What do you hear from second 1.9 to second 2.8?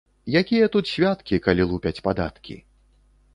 падаткі